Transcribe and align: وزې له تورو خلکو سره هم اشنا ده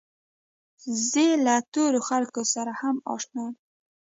وزې 0.89 1.29
له 1.45 1.55
تورو 1.73 1.99
خلکو 2.09 2.41
سره 2.53 2.71
هم 2.81 2.95
اشنا 3.13 3.45
ده 3.51 3.55